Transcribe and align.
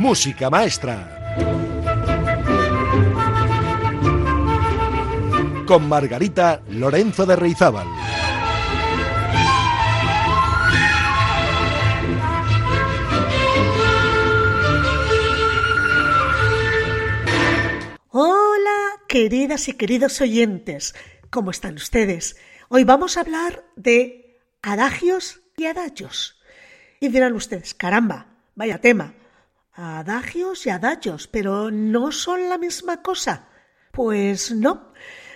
música 0.00 0.48
maestra. 0.48 1.34
Con 5.66 5.88
Margarita 5.90 6.62
Lorenzo 6.70 7.26
de 7.26 7.36
Reizábal. 7.36 7.86
Hola, 18.08 18.70
queridas 19.06 19.68
y 19.68 19.74
queridos 19.74 20.18
oyentes, 20.22 20.94
¿cómo 21.28 21.50
están 21.50 21.74
ustedes? 21.74 22.38
Hoy 22.70 22.84
vamos 22.84 23.18
a 23.18 23.20
hablar 23.20 23.66
de 23.76 24.40
adagios 24.62 25.40
y 25.58 25.66
adagios. 25.66 26.40
Y 27.00 27.08
dirán 27.08 27.34
ustedes, 27.34 27.74
caramba, 27.74 28.28
vaya 28.54 28.80
tema, 28.80 29.12
adagios 29.72 30.66
y 30.66 30.70
adagios, 30.70 31.26
pero 31.26 31.70
¿no 31.70 32.12
son 32.12 32.48
la 32.48 32.58
misma 32.58 33.02
cosa? 33.02 33.48
Pues 33.92 34.52
no. 34.52 34.92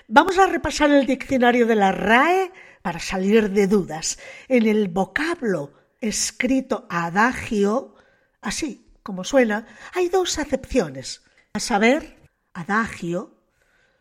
Vamos 0.09 0.39
a 0.39 0.47
repasar 0.47 0.91
el 0.91 1.07
diccionario 1.07 1.67
de 1.67 1.75
la 1.75 1.93
RAE 1.93 2.53
para 2.83 3.01
salir 3.01 3.51
de 3.51 3.67
dudas. 3.67 4.19
En 4.49 4.67
el 4.67 4.89
vocablo 4.89 5.73
escrito 6.01 6.87
adagio, 6.91 7.95
así 8.43 8.93
como 9.03 9.25
suena, 9.25 9.67
hay 9.95 10.09
dos 10.09 10.39
acepciones. 10.39 11.23
A 11.55 11.61
saber, 11.61 12.19
adagio, 12.53 13.35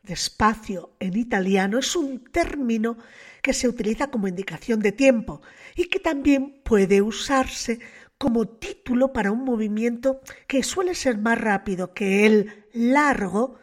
despacio 0.02 0.96
en 1.00 1.18
italiano, 1.18 1.80
es 1.80 1.96
un 1.96 2.24
término 2.26 2.98
que 3.42 3.54
se 3.54 3.68
utiliza 3.68 4.08
como 4.08 4.28
indicación 4.28 4.80
de 4.80 4.92
tiempo 4.92 5.42
y 5.76 5.86
que 5.86 6.00
también 6.00 6.62
puede 6.64 7.02
usarse 7.02 7.80
como 8.18 8.48
título 8.48 9.14
para 9.14 9.32
un 9.32 9.44
movimiento 9.44 10.22
que 10.48 10.64
suele 10.64 10.96
ser 10.96 11.18
más 11.18 11.40
rápido 11.40 11.94
que 11.94 12.26
el 12.26 12.66
largo 12.74 13.60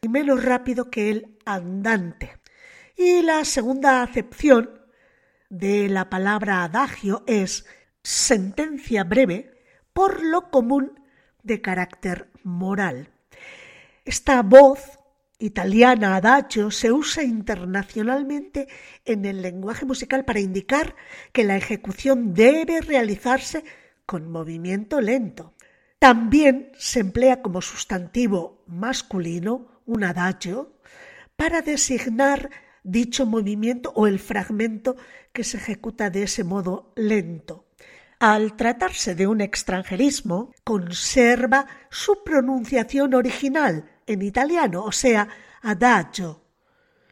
y 0.00 0.08
menos 0.08 0.44
rápido 0.44 0.90
que 0.90 1.10
el 1.10 1.38
andante. 1.44 2.38
Y 2.96 3.22
la 3.22 3.44
segunda 3.44 4.02
acepción 4.02 4.80
de 5.48 5.88
la 5.88 6.10
palabra 6.10 6.64
adagio 6.64 7.24
es 7.26 7.66
sentencia 8.02 9.04
breve, 9.04 9.50
por 9.92 10.22
lo 10.22 10.50
común 10.50 11.00
de 11.42 11.60
carácter 11.60 12.30
moral. 12.42 13.10
Esta 14.04 14.42
voz 14.42 14.98
italiana 15.38 16.16
adagio 16.16 16.70
se 16.70 16.92
usa 16.92 17.22
internacionalmente 17.22 18.68
en 19.04 19.24
el 19.24 19.42
lenguaje 19.42 19.84
musical 19.84 20.24
para 20.24 20.40
indicar 20.40 20.94
que 21.32 21.44
la 21.44 21.56
ejecución 21.56 22.34
debe 22.34 22.80
realizarse 22.80 23.64
con 24.06 24.30
movimiento 24.30 25.00
lento. 25.00 25.54
También 25.98 26.70
se 26.76 27.00
emplea 27.00 27.42
como 27.42 27.62
sustantivo 27.62 28.62
masculino 28.66 29.82
un 29.86 30.04
adagio 30.04 30.78
para 31.36 31.62
designar 31.62 32.50
dicho 32.82 33.26
movimiento 33.26 33.92
o 33.94 34.06
el 34.06 34.18
fragmento 34.18 34.96
que 35.32 35.44
se 35.44 35.56
ejecuta 35.56 36.10
de 36.10 36.24
ese 36.24 36.44
modo 36.44 36.92
lento. 36.94 37.66
Al 38.20 38.56
tratarse 38.56 39.14
de 39.14 39.26
un 39.26 39.40
extranjerismo, 39.40 40.52
conserva 40.62 41.66
su 41.90 42.22
pronunciación 42.22 43.14
original, 43.14 43.90
en 44.06 44.22
italiano, 44.22 44.84
o 44.84 44.92
sea, 44.92 45.28
adagio, 45.62 46.42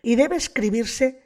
y 0.03 0.17
debe 0.17 0.37
escribirse 0.37 1.23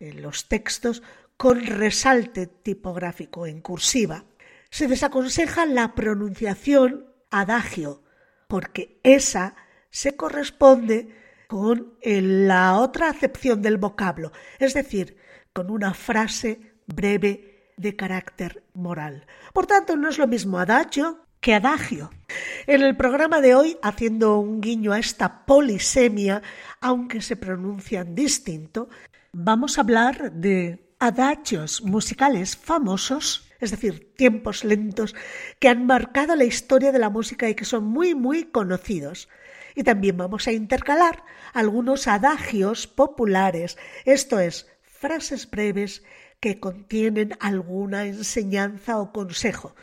en 0.00 0.22
los 0.22 0.48
textos 0.48 1.02
con 1.36 1.64
resalte 1.64 2.46
tipográfico 2.46 3.46
en 3.46 3.60
cursiva. 3.60 4.24
Se 4.70 4.88
desaconseja 4.88 5.66
la 5.66 5.94
pronunciación 5.94 7.06
adagio, 7.30 8.02
porque 8.48 9.00
esa 9.02 9.54
se 9.90 10.16
corresponde 10.16 11.16
con 11.46 11.94
la 12.02 12.78
otra 12.78 13.08
acepción 13.08 13.62
del 13.62 13.78
vocablo, 13.78 14.32
es 14.58 14.74
decir, 14.74 15.16
con 15.52 15.70
una 15.70 15.94
frase 15.94 16.74
breve 16.86 17.72
de 17.76 17.96
carácter 17.96 18.64
moral. 18.74 19.26
Por 19.52 19.66
tanto, 19.66 19.96
no 19.96 20.08
es 20.08 20.18
lo 20.18 20.26
mismo 20.26 20.58
adagio 20.58 21.24
adagio. 21.54 22.10
En 22.66 22.82
el 22.82 22.96
programa 22.96 23.40
de 23.40 23.54
hoy, 23.54 23.78
haciendo 23.82 24.38
un 24.38 24.60
guiño 24.60 24.92
a 24.92 24.98
esta 24.98 25.46
polisemia, 25.46 26.42
aunque 26.80 27.20
se 27.20 27.36
pronuncian 27.36 28.14
distinto, 28.14 28.88
vamos 29.32 29.78
a 29.78 29.82
hablar 29.82 30.32
de 30.32 30.88
adagios 30.98 31.82
musicales 31.82 32.56
famosos, 32.56 33.48
es 33.60 33.70
decir, 33.70 34.14
tiempos 34.16 34.64
lentos 34.64 35.14
que 35.58 35.68
han 35.68 35.86
marcado 35.86 36.36
la 36.36 36.44
historia 36.44 36.92
de 36.92 36.98
la 36.98 37.10
música 37.10 37.48
y 37.48 37.54
que 37.54 37.64
son 37.64 37.84
muy, 37.84 38.14
muy 38.14 38.44
conocidos. 38.44 39.28
Y 39.74 39.84
también 39.84 40.16
vamos 40.16 40.48
a 40.48 40.52
intercalar 40.52 41.24
algunos 41.52 42.08
adagios 42.08 42.86
populares, 42.86 43.78
esto 44.04 44.40
es, 44.40 44.66
frases 44.82 45.48
breves 45.48 46.02
que 46.40 46.60
contienen 46.60 47.36
alguna 47.40 48.06
enseñanza 48.06 48.98
o 48.98 49.12
consejo. 49.12 49.74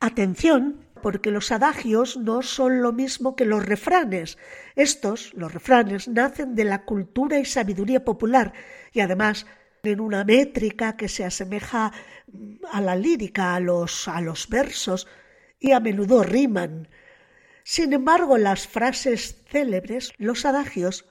Atención, 0.00 0.84
porque 1.02 1.30
los 1.30 1.52
adagios 1.52 2.16
no 2.16 2.40
son 2.40 2.80
lo 2.80 2.92
mismo 2.92 3.36
que 3.36 3.44
los 3.44 3.66
refranes. 3.66 4.38
Estos, 4.76 5.34
los 5.34 5.52
refranes, 5.52 6.08
nacen 6.08 6.54
de 6.54 6.64
la 6.64 6.84
cultura 6.86 7.38
y 7.38 7.44
sabiduría 7.44 8.04
popular 8.04 8.54
y 8.92 9.00
además 9.00 9.46
en 9.82 10.00
una 10.00 10.24
métrica 10.24 10.96
que 10.96 11.08
se 11.08 11.24
asemeja 11.24 11.92
a 12.72 12.80
la 12.80 12.96
lírica, 12.96 13.54
a 13.54 13.60
los, 13.60 14.08
a 14.08 14.20
los 14.20 14.48
versos 14.48 15.08
y 15.58 15.72
a 15.72 15.80
menudo 15.80 16.22
riman. 16.22 16.88
Sin 17.64 17.92
embargo, 17.92 18.38
las 18.38 18.66
frases 18.66 19.42
célebres, 19.48 20.12
los 20.18 20.44
adagios, 20.44 21.06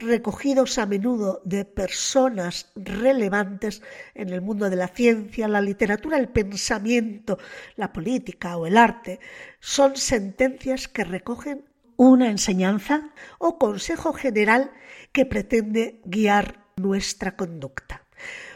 recogidos 0.00 0.78
a 0.78 0.86
menudo 0.86 1.40
de 1.44 1.64
personas 1.64 2.72
relevantes 2.74 3.82
en 4.14 4.30
el 4.30 4.40
mundo 4.40 4.68
de 4.68 4.76
la 4.76 4.88
ciencia, 4.88 5.48
la 5.48 5.60
literatura, 5.60 6.18
el 6.18 6.28
pensamiento, 6.28 7.38
la 7.76 7.92
política 7.92 8.56
o 8.56 8.66
el 8.66 8.76
arte, 8.76 9.20
son 9.60 9.96
sentencias 9.96 10.88
que 10.88 11.04
recogen 11.04 11.64
una 11.96 12.30
enseñanza 12.30 13.10
o 13.38 13.58
consejo 13.58 14.12
general 14.12 14.72
que 15.12 15.26
pretende 15.26 16.00
guiar 16.04 16.64
nuestra 16.76 17.36
conducta. 17.36 18.06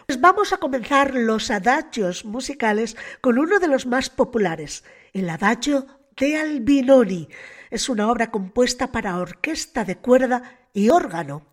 Pues 0.07 0.21
vamos 0.21 0.53
a 0.53 0.59
comenzar 0.59 1.15
los 1.15 1.51
adagios 1.51 2.25
musicales 2.25 2.97
con 3.21 3.39
uno 3.39 3.59
de 3.59 3.69
los 3.69 3.87
más 3.87 4.11
populares, 4.11 4.85
el 5.13 5.29
adagio 5.31 5.87
de 6.17 6.37
Albinoni. 6.37 7.29
Es 7.71 7.89
una 7.89 8.11
obra 8.11 8.31
compuesta 8.31 8.93
para 8.93 9.19
orquesta 9.19 9.85
de 9.85 9.97
cuerda 9.97 10.64
y 10.75 10.91
órgano. 10.91 11.47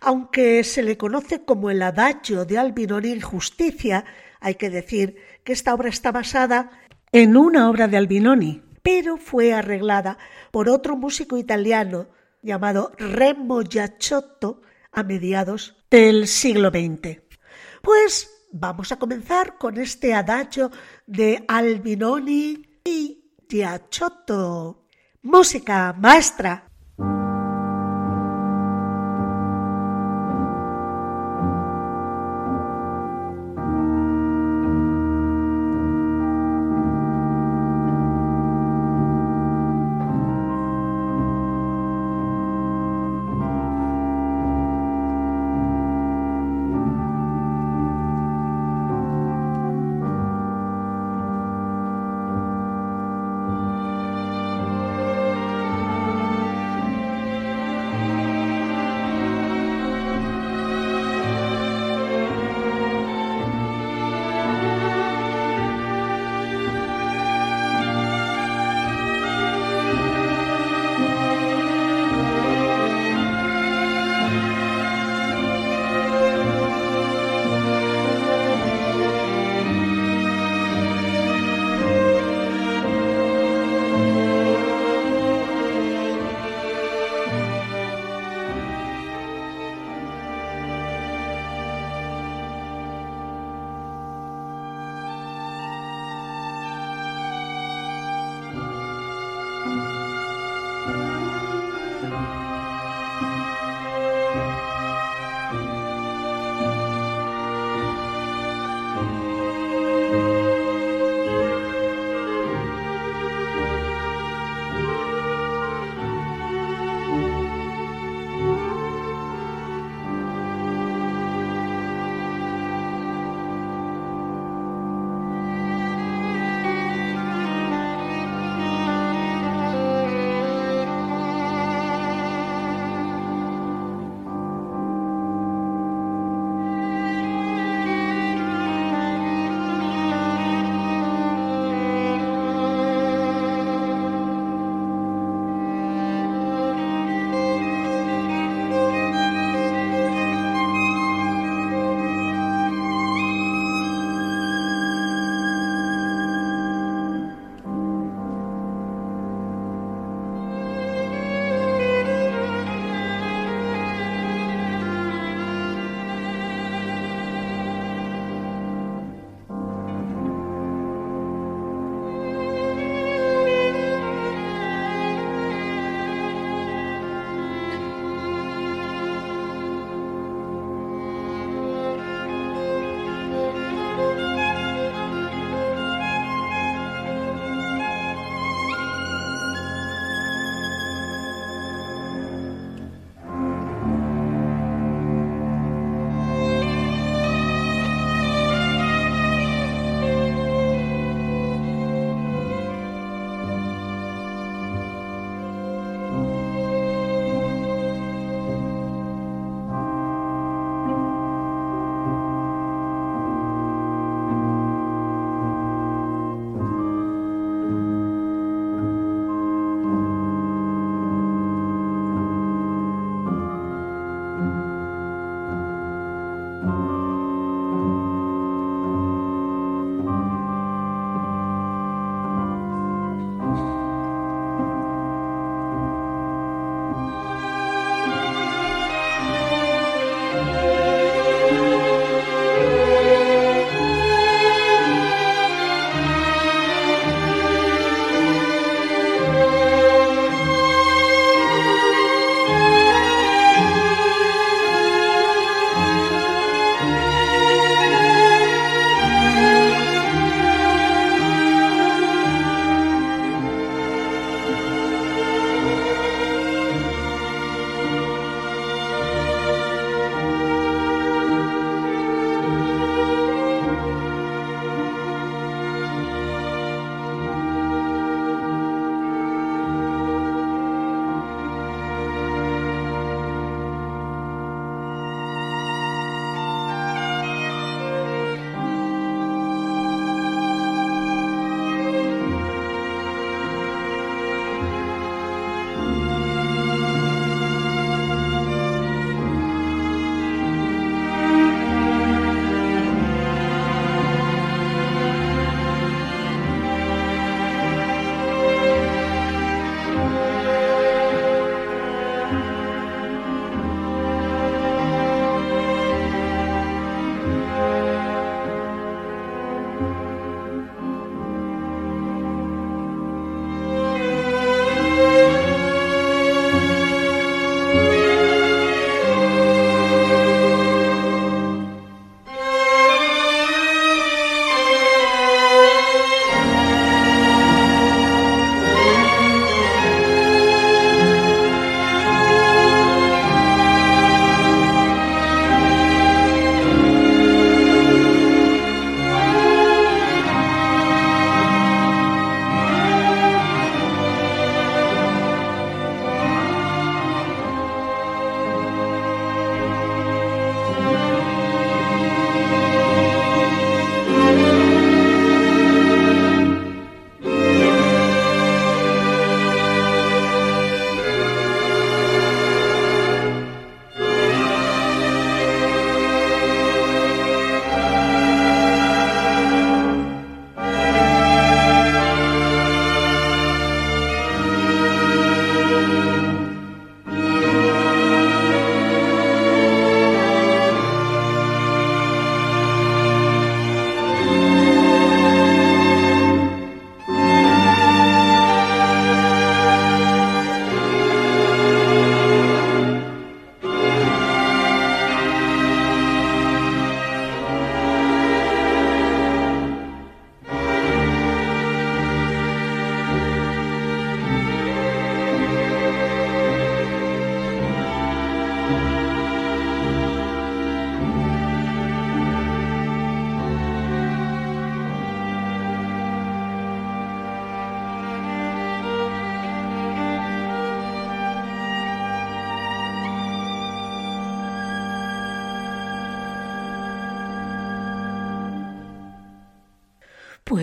Aunque 0.00 0.62
se 0.64 0.82
le 0.82 0.98
conoce 0.98 1.44
como 1.44 1.70
el 1.70 1.80
adagio 1.80 2.44
de 2.44 2.58
Albinoni 2.58 3.12
en 3.12 3.20
justicia, 3.22 4.04
hay 4.40 4.56
que 4.56 4.68
decir 4.68 5.16
que 5.44 5.54
esta 5.54 5.72
obra 5.72 5.88
está 5.88 6.12
basada 6.12 6.70
en 7.12 7.36
una 7.36 7.70
obra 7.70 7.88
de 7.88 7.96
Albinoni, 7.96 8.62
pero 8.82 9.16
fue 9.16 9.54
arreglada 9.54 10.18
por 10.50 10.68
otro 10.68 10.96
músico 10.96 11.38
italiano 11.38 12.08
llamado 12.42 12.92
Remo 12.98 13.62
Giacciotto 13.62 14.60
a 14.92 15.02
mediados 15.02 15.76
del 15.90 16.26
siglo 16.26 16.70
XX. 16.70 17.20
Pues 17.80 18.30
vamos 18.52 18.92
a 18.92 18.98
comenzar 18.98 19.56
con 19.58 19.78
este 19.78 20.12
adagio 20.12 20.70
de 21.06 21.44
Albinoni 21.48 22.80
y 22.84 23.30
Giacciotto. 23.48 24.86
Música 25.22 25.94
maestra. 25.98 26.73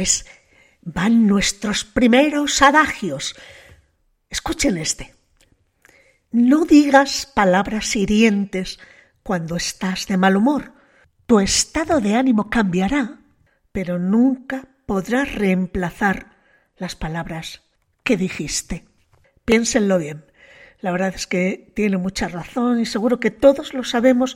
Pues 0.01 0.25
van 0.81 1.27
nuestros 1.27 1.85
primeros 1.85 2.63
adagios. 2.63 3.35
Escuchen 4.31 4.79
este. 4.79 5.13
No 6.31 6.65
digas 6.65 7.31
palabras 7.35 7.95
hirientes 7.95 8.79
cuando 9.21 9.55
estás 9.55 10.07
de 10.07 10.17
mal 10.17 10.37
humor. 10.37 10.73
Tu 11.27 11.39
estado 11.39 12.01
de 12.01 12.15
ánimo 12.15 12.49
cambiará, 12.49 13.19
pero 13.71 13.99
nunca 13.99 14.69
podrás 14.87 15.35
reemplazar 15.35 16.35
las 16.77 16.95
palabras 16.95 17.61
que 18.03 18.17
dijiste. 18.17 18.87
Piénsenlo 19.45 19.99
bien. 19.99 20.25
La 20.79 20.91
verdad 20.91 21.13
es 21.13 21.27
que 21.27 21.71
tiene 21.75 21.97
mucha 21.97 22.27
razón 22.27 22.79
y 22.79 22.87
seguro 22.87 23.19
que 23.19 23.29
todos 23.29 23.75
lo 23.75 23.83
sabemos 23.83 24.35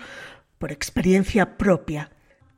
por 0.60 0.72
experiencia 0.72 1.58
propia. 1.58 2.12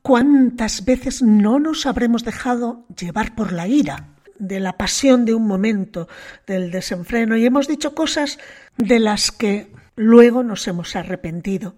¿Cuántas 0.07 0.85
veces 0.85 1.21
no 1.21 1.59
nos 1.59 1.85
habremos 1.85 2.23
dejado 2.23 2.85
llevar 2.97 3.35
por 3.35 3.51
la 3.51 3.67
ira, 3.67 4.15
de 4.39 4.61
la 4.61 4.77
pasión 4.77 5.25
de 5.25 5.33
un 5.33 5.45
momento, 5.45 6.07
del 6.45 6.71
desenfreno, 6.71 7.35
y 7.35 7.45
hemos 7.45 7.67
dicho 7.67 7.93
cosas 7.93 8.39
de 8.77 8.99
las 8.99 9.33
que 9.33 9.69
luego 9.97 10.43
nos 10.43 10.65
hemos 10.69 10.95
arrepentido? 10.95 11.75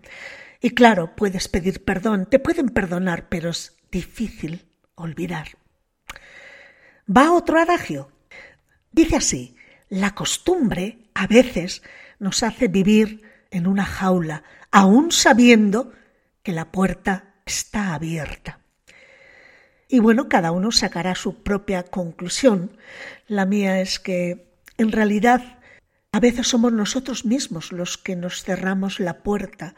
Y 0.62 0.76
claro, 0.76 1.16
puedes 1.16 1.48
pedir 1.48 1.84
perdón, 1.84 2.28
te 2.30 2.38
pueden 2.38 2.70
perdonar, 2.70 3.30
pero 3.30 3.50
es 3.50 3.76
difícil 3.92 4.68
olvidar. 4.94 5.48
Va 7.10 7.32
otro 7.32 7.60
adagio. 7.60 8.12
Dice 8.92 9.16
así, 9.16 9.56
la 9.90 10.14
costumbre 10.14 11.10
a 11.16 11.26
veces 11.26 11.82
nos 12.20 12.44
hace 12.44 12.68
vivir 12.68 13.24
en 13.50 13.66
una 13.66 13.86
jaula, 13.86 14.44
aun 14.70 15.12
sabiendo 15.12 15.94
que 16.44 16.52
la 16.52 16.72
puerta 16.72 17.29
está 17.50 17.94
abierta. 17.94 18.60
Y 19.88 20.00
bueno, 20.00 20.29
cada 20.29 20.51
uno 20.51 20.72
sacará 20.72 21.15
su 21.15 21.41
propia 21.41 21.84
conclusión. 21.84 22.77
La 23.27 23.46
mía 23.46 23.82
es 23.82 24.00
que, 24.00 24.53
en 24.77 24.91
realidad, 24.91 25.60
a 26.12 26.20
veces 26.20 26.48
somos 26.48 26.72
nosotros 26.72 27.25
mismos 27.25 27.72
los 27.72 27.98
que 27.98 28.15
nos 28.15 28.44
cerramos 28.44 29.00
la 29.00 29.24
puerta, 29.24 29.75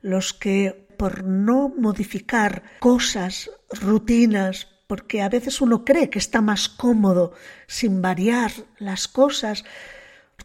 los 0.00 0.32
que, 0.32 0.88
por 0.98 1.22
no 1.22 1.72
modificar 1.78 2.64
cosas, 2.80 3.50
rutinas, 3.70 4.66
porque 4.88 5.22
a 5.22 5.28
veces 5.28 5.60
uno 5.60 5.84
cree 5.84 6.10
que 6.10 6.18
está 6.18 6.40
más 6.40 6.68
cómodo 6.68 7.32
sin 7.68 8.02
variar 8.02 8.50
las 8.78 9.06
cosas, 9.06 9.64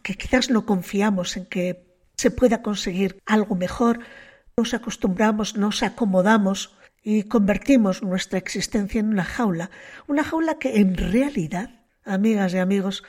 que 0.02 0.14
quizás 0.14 0.48
no 0.48 0.64
confiamos 0.64 1.36
en 1.36 1.44
que 1.46 1.88
se 2.16 2.30
pueda 2.30 2.62
conseguir 2.62 3.20
algo 3.26 3.56
mejor, 3.56 4.00
nos 4.58 4.74
acostumbramos, 4.74 5.56
nos 5.56 5.84
acomodamos 5.84 6.74
y 7.04 7.22
convertimos 7.22 8.02
nuestra 8.02 8.40
existencia 8.40 8.98
en 8.98 9.08
una 9.08 9.22
jaula, 9.22 9.70
una 10.08 10.24
jaula 10.24 10.58
que 10.58 10.80
en 10.80 10.96
realidad, 10.96 11.70
amigas 12.04 12.52
y 12.54 12.58
amigos, 12.58 13.04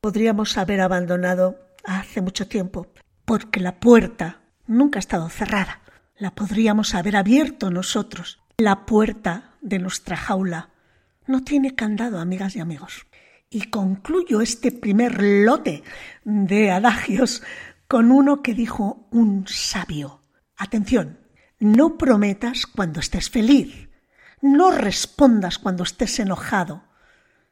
podríamos 0.00 0.58
haber 0.58 0.80
abandonado 0.80 1.60
hace 1.84 2.20
mucho 2.20 2.48
tiempo, 2.48 2.88
porque 3.24 3.60
la 3.60 3.78
puerta 3.78 4.40
nunca 4.66 4.98
ha 4.98 5.06
estado 5.06 5.28
cerrada, 5.28 5.82
la 6.16 6.34
podríamos 6.34 6.96
haber 6.96 7.14
abierto 7.14 7.70
nosotros. 7.70 8.40
La 8.58 8.84
puerta 8.84 9.54
de 9.60 9.78
nuestra 9.78 10.16
jaula 10.16 10.70
no 11.28 11.44
tiene 11.44 11.76
candado, 11.76 12.18
amigas 12.18 12.56
y 12.56 12.60
amigos. 12.60 13.06
Y 13.50 13.70
concluyo 13.70 14.40
este 14.40 14.72
primer 14.72 15.22
lote 15.22 15.84
de 16.24 16.72
adagios 16.72 17.44
con 17.86 18.10
uno 18.10 18.42
que 18.42 18.52
dijo 18.52 19.06
un 19.12 19.46
sabio. 19.46 20.17
Atención, 20.58 21.20
no 21.60 21.96
prometas 21.96 22.66
cuando 22.66 22.98
estés 22.98 23.30
feliz, 23.30 23.88
no 24.42 24.70
respondas 24.72 25.58
cuando 25.58 25.84
estés 25.84 26.18
enojado 26.18 26.82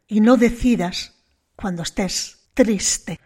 y 0.06 0.20
no 0.20 0.36
decidas 0.36 1.14
cuando 1.54 1.82
estés 1.82 2.48
triste. 2.54 3.20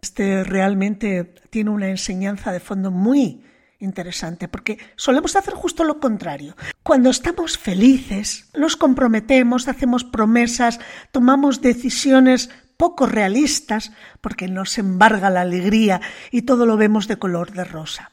Este 0.00 0.42
realmente 0.42 1.24
tiene 1.50 1.70
una 1.70 1.88
enseñanza 1.88 2.50
de 2.50 2.60
fondo 2.60 2.90
muy 2.90 3.44
interesante, 3.78 4.48
porque 4.48 4.78
solemos 4.96 5.36
hacer 5.36 5.54
justo 5.54 5.84
lo 5.84 6.00
contrario. 6.00 6.56
Cuando 6.82 7.10
estamos 7.10 7.58
felices, 7.58 8.48
nos 8.54 8.76
comprometemos, 8.76 9.68
hacemos 9.68 10.04
promesas, 10.04 10.80
tomamos 11.10 11.60
decisiones 11.60 12.50
poco 12.76 13.06
realistas, 13.06 13.92
porque 14.20 14.48
nos 14.48 14.78
embarga 14.78 15.30
la 15.30 15.42
alegría 15.42 16.00
y 16.30 16.42
todo 16.42 16.66
lo 16.66 16.76
vemos 16.76 17.06
de 17.06 17.18
color 17.18 17.52
de 17.52 17.64
rosa. 17.64 18.11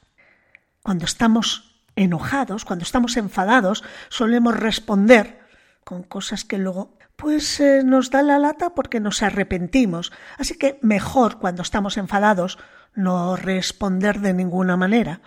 Cuando 0.83 1.05
estamos 1.05 1.83
enojados, 1.95 2.65
cuando 2.65 2.83
estamos 2.83 3.17
enfadados, 3.17 3.83
solemos 4.09 4.55
responder 4.55 5.39
con 5.83 6.03
cosas 6.03 6.45
que 6.45 6.57
luego 6.57 6.97
pues 7.15 7.59
eh, 7.59 7.81
nos 7.83 8.11
da 8.11 8.21
la 8.21 8.39
lata 8.39 8.73
porque 8.73 9.01
nos 9.01 9.21
arrepentimos. 9.21 10.11
Así 10.37 10.57
que 10.57 10.79
mejor 10.81 11.39
cuando 11.39 11.61
estamos 11.61 11.97
enfadados 11.97 12.57
no 12.95 13.35
responder 13.35 14.21
de 14.21 14.33
ninguna 14.33 14.77
manera. 14.77 15.21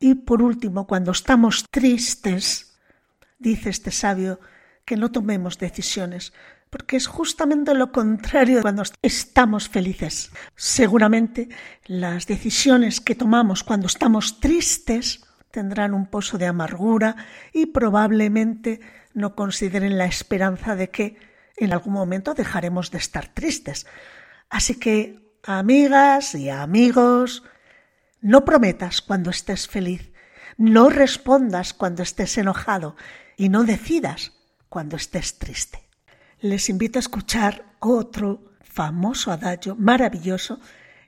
Y 0.00 0.14
por 0.14 0.42
último, 0.42 0.86
cuando 0.86 1.12
estamos 1.12 1.64
tristes, 1.70 2.78
dice 3.38 3.70
este 3.70 3.90
sabio, 3.90 4.40
que 4.84 4.96
no 4.96 5.10
tomemos 5.12 5.58
decisiones, 5.58 6.32
porque 6.70 6.96
es 6.96 7.06
justamente 7.06 7.74
lo 7.74 7.92
contrario 7.92 8.62
cuando 8.62 8.82
estamos 9.02 9.68
felices. 9.68 10.30
Seguramente 10.54 11.48
las 11.86 12.26
decisiones 12.26 13.00
que 13.00 13.14
tomamos 13.14 13.64
cuando 13.64 13.86
estamos 13.86 14.40
tristes 14.40 15.24
tendrán 15.50 15.94
un 15.94 16.06
pozo 16.06 16.38
de 16.38 16.46
amargura 16.46 17.16
y 17.52 17.66
probablemente 17.66 18.80
no 19.14 19.34
consideren 19.34 19.98
la 19.98 20.04
esperanza 20.04 20.76
de 20.76 20.90
que 20.90 21.16
en 21.56 21.72
algún 21.72 21.94
momento 21.94 22.34
dejaremos 22.34 22.90
de 22.90 22.98
estar 22.98 23.28
tristes. 23.28 23.86
Así 24.48 24.78
que, 24.78 25.18
amigas 25.42 26.34
y 26.34 26.50
amigos, 26.50 27.42
no 28.20 28.44
prometas 28.44 29.00
cuando 29.00 29.30
estés 29.30 29.68
feliz, 29.68 30.12
no 30.56 30.90
respondas 30.90 31.72
cuando 31.72 32.02
estés 32.02 32.36
enojado 32.38 32.96
y 33.36 33.48
no 33.48 33.64
decidas 33.64 34.32
cuando 34.68 34.96
estés 34.96 35.38
triste. 35.38 35.87
Les 36.40 36.68
invito 36.68 36.98
a 36.98 37.00
escuchar 37.00 37.64
otro 37.80 38.52
famoso 38.62 39.32
adagio 39.32 39.74
maravilloso, 39.74 40.60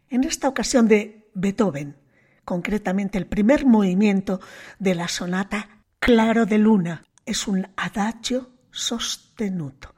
en 0.09 0.25
esta 0.25 0.49
ocasión 0.49 0.89
de 0.89 1.31
Beethoven, 1.35 1.97
concretamente 2.45 3.17
el 3.17 3.27
primer 3.27 3.65
movimiento 3.65 4.41
de 4.81 4.97
la 4.97 5.07
sonata 5.07 5.69
Claro 6.01 6.47
de 6.47 6.59
Luna. 6.59 7.05
Es 7.25 7.47
un 7.47 7.69
adagio 7.77 8.51
sostenuto. 8.73 9.95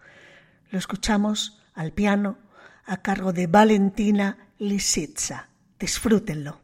Lo 0.70 0.78
escuchamos 0.78 1.62
al 1.72 1.92
piano 1.92 2.36
a 2.84 2.98
cargo 2.98 3.32
de 3.32 3.46
Valentina 3.46 4.50
Lisitsa. 4.58 5.48
Disfrútenlo. 5.78 6.61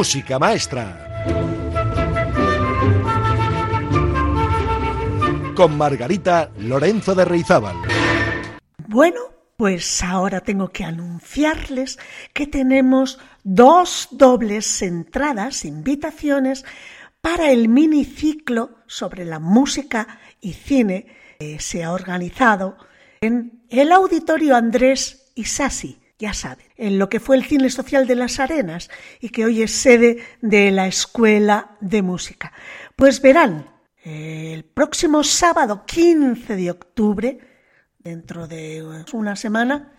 Música 0.00 0.38
maestra. 0.38 1.22
Con 5.54 5.76
Margarita 5.76 6.50
Lorenzo 6.56 7.14
de 7.14 7.26
Reizábal. 7.26 7.76
Bueno, 8.88 9.20
pues 9.58 10.02
ahora 10.02 10.40
tengo 10.40 10.68
que 10.70 10.84
anunciarles 10.84 11.98
que 12.32 12.46
tenemos 12.46 13.18
dos 13.44 14.08
dobles 14.10 14.80
entradas, 14.80 15.66
invitaciones 15.66 16.64
para 17.20 17.50
el 17.50 17.68
miniciclo 17.68 18.78
sobre 18.86 19.26
la 19.26 19.38
música 19.38 20.18
y 20.40 20.54
cine 20.54 21.08
que 21.38 21.60
se 21.60 21.84
ha 21.84 21.92
organizado 21.92 22.78
en 23.20 23.64
el 23.68 23.92
Auditorio 23.92 24.56
Andrés 24.56 25.30
Isasi 25.34 25.99
ya 26.20 26.34
saben, 26.34 26.66
en 26.76 26.98
lo 26.98 27.08
que 27.08 27.18
fue 27.18 27.36
el 27.36 27.44
Cine 27.44 27.70
Social 27.70 28.06
de 28.06 28.14
las 28.14 28.38
Arenas 28.38 28.90
y 29.20 29.30
que 29.30 29.46
hoy 29.46 29.62
es 29.62 29.72
sede 29.72 30.22
de 30.42 30.70
la 30.70 30.86
Escuela 30.86 31.78
de 31.80 32.02
Música. 32.02 32.52
Pues 32.94 33.22
verán, 33.22 33.70
el 34.04 34.64
próximo 34.64 35.24
sábado 35.24 35.84
15 35.86 36.56
de 36.56 36.70
octubre, 36.70 37.38
dentro 37.98 38.46
de 38.46 39.02
una 39.14 39.34
semana, 39.34 39.94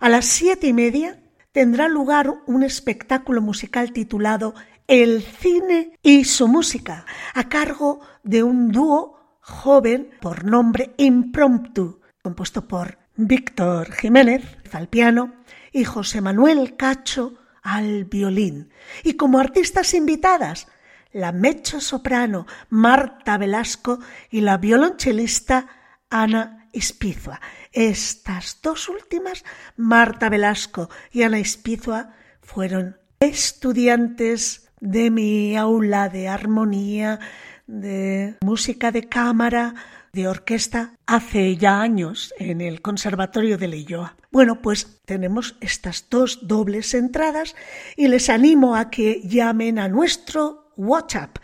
a 0.00 0.08
las 0.08 0.26
siete 0.26 0.66
y 0.66 0.72
media 0.72 1.20
tendrá 1.52 1.88
lugar 1.88 2.42
un 2.46 2.64
espectáculo 2.64 3.40
musical 3.40 3.92
titulado 3.92 4.54
El 4.88 5.22
cine 5.22 5.96
y 6.02 6.24
su 6.24 6.48
música, 6.48 7.06
a 7.32 7.48
cargo 7.48 8.00
de 8.24 8.42
un 8.42 8.72
dúo 8.72 9.38
joven 9.40 10.10
por 10.20 10.44
nombre 10.44 10.94
Impromptu, 10.96 12.00
compuesto 12.22 12.66
por 12.66 12.98
Víctor 13.14 13.92
Jiménez 13.92 14.42
al 14.72 14.88
piano 14.88 15.39
y 15.72 15.84
José 15.84 16.20
Manuel 16.20 16.76
Cacho 16.76 17.34
al 17.62 18.04
violín. 18.04 18.70
Y 19.04 19.14
como 19.14 19.38
artistas 19.38 19.94
invitadas, 19.94 20.66
la 21.12 21.32
mecho 21.32 21.80
soprano 21.80 22.46
Marta 22.68 23.38
Velasco 23.38 23.98
y 24.30 24.40
la 24.40 24.58
violonchelista 24.58 25.66
Ana 26.08 26.68
Ispizua. 26.72 27.40
Estas 27.72 28.60
dos 28.62 28.88
últimas, 28.88 29.44
Marta 29.76 30.28
Velasco 30.28 30.88
y 31.10 31.22
Ana 31.22 31.38
Ispizua, 31.38 32.14
fueron 32.40 32.96
estudiantes 33.20 34.68
de 34.80 35.10
mi 35.10 35.56
aula 35.56 36.08
de 36.08 36.28
armonía, 36.28 37.20
de 37.66 38.36
música 38.42 38.90
de 38.90 39.08
cámara, 39.08 39.74
de 40.12 40.26
orquesta 40.26 40.94
hace 41.06 41.56
ya 41.56 41.80
años 41.80 42.34
en 42.38 42.60
el 42.60 42.82
Conservatorio 42.82 43.58
de 43.58 43.68
Leyoa. 43.68 44.16
Bueno, 44.30 44.62
pues 44.62 45.00
tenemos 45.04 45.56
estas 45.60 46.06
dos 46.08 46.46
dobles 46.46 46.94
entradas 46.94 47.56
y 47.96 48.06
les 48.06 48.28
animo 48.30 48.76
a 48.76 48.88
que 48.88 49.20
llamen 49.24 49.78
a 49.80 49.88
nuestro 49.88 50.72
WhatsApp 50.76 51.38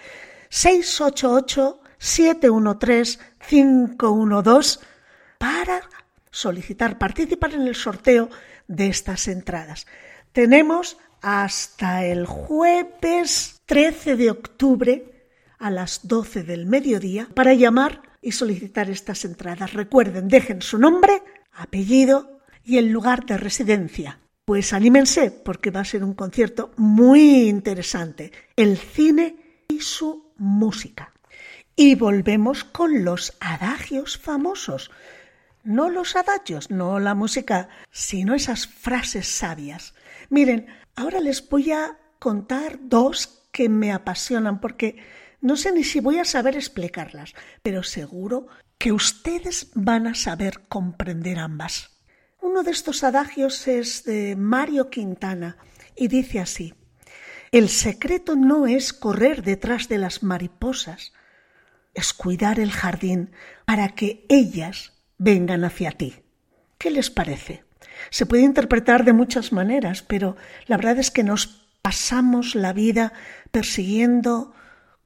688 0.51 1.81
713 1.99 3.19
512 3.49 4.79
para 5.39 5.81
solicitar 6.31 6.97
participar 6.97 7.55
en 7.55 7.63
el 7.63 7.75
sorteo 7.75 8.31
de 8.69 8.87
estas 8.87 9.27
entradas. 9.27 9.87
Tenemos 10.31 10.97
hasta 11.23 12.05
el 12.05 12.25
jueves 12.25 13.61
13 13.67 14.15
de 14.15 14.31
octubre 14.31 15.31
a 15.59 15.71
las 15.73 16.07
12 16.07 16.45
del 16.45 16.67
mediodía 16.67 17.29
para 17.35 17.53
llamar 17.55 18.03
y 18.23 18.31
solicitar 18.31 18.89
estas 18.91 19.25
entradas. 19.25 19.73
Recuerden, 19.73 20.29
dejen 20.29 20.63
su 20.63 20.79
nombre, 20.79 21.23
apellido 21.53 22.36
y 22.67 22.79
el 22.79 22.91
lugar 22.91 23.25
de 23.25 23.39
residencia. 23.39 24.19
Pues 24.45 24.73
anímense 24.73 25.31
porque 25.31 25.71
va 25.71 25.81
a 25.81 25.85
ser 25.85 26.05
un 26.05 26.15
concierto 26.15 26.73
muy 26.77 27.49
interesante. 27.49 28.33
El 28.57 28.77
cine 28.77 29.37
y 29.69 29.81
su 29.81 30.33
música. 30.37 31.13
Y 31.77 31.95
volvemos 31.95 32.65
con 32.65 33.05
los 33.05 33.37
adagios 33.41 34.19
famosos. 34.19 34.91
No 35.63 35.91
los 35.91 36.17
adagios, 36.17 36.71
no 36.71 36.99
la 36.99 37.15
música, 37.15 37.69
sino 37.91 38.35
esas 38.35 38.67
frases 38.67 39.29
sabias. 39.29 39.95
Miren, 40.29 40.67
ahora 40.97 41.21
les 41.21 41.49
voy 41.49 41.73
a 41.73 41.99
contar 42.19 42.79
dos 42.83 43.43
que 43.53 43.69
me 43.69 43.93
apasionan 43.93 44.61
porque 44.61 44.97
no 45.41 45.57
sé 45.57 45.73
ni 45.73 45.85
si 45.85 46.01
voy 46.01 46.19
a 46.19 46.25
saber 46.25 46.57
explicarlas, 46.57 47.35
pero 47.63 47.83
seguro 47.83 48.49
que 48.79 48.93
ustedes 48.93 49.71
van 49.75 50.07
a 50.07 50.15
saber 50.15 50.63
comprender 50.69 51.39
ambas. 51.39 51.96
Uno 52.41 52.63
de 52.63 52.71
estos 52.71 53.03
adagios 53.03 53.67
es 53.67 54.05
de 54.05 54.37
Mario 54.37 54.91
Quintana 54.91 55.57
y 55.97 56.09
dice 56.09 56.39
así, 56.41 56.75
el 57.51 57.69
secreto 57.69 58.37
no 58.37 58.67
es 58.67 58.93
correr 58.93 59.43
detrás 59.43 59.89
de 59.89 59.99
las 59.99 60.23
mariposas, 60.23 61.13
es 61.95 62.13
cuidar 62.13 62.61
el 62.61 62.73
jardín 62.73 63.31
para 63.65 63.89
que 63.89 64.27
ellas 64.29 64.93
vengan 65.17 65.65
hacia 65.65 65.93
ti. 65.93 66.17
¿Qué 66.77 66.91
les 66.91 67.11
parece? 67.11 67.65
Se 68.11 68.27
puede 68.27 68.43
interpretar 68.43 69.05
de 69.05 69.15
muchas 69.15 69.53
maneras, 69.53 70.03
pero 70.03 70.37
la 70.67 70.77
verdad 70.77 70.99
es 70.99 71.11
que 71.11 71.25
nos 71.25 71.67
pasamos 71.81 72.55
la 72.55 72.75
vida 72.75 73.15
persiguiendo 73.51 74.53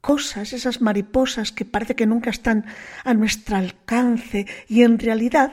cosas, 0.00 0.52
esas 0.52 0.80
mariposas 0.80 1.52
que 1.52 1.64
parece 1.64 1.94
que 1.94 2.06
nunca 2.06 2.30
están 2.30 2.66
a 3.04 3.14
nuestro 3.14 3.56
alcance 3.56 4.46
y 4.66 4.82
en 4.82 4.98
realidad 4.98 5.52